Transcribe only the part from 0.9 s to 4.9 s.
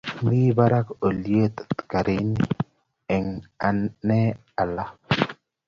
olyetab garini eng ane aal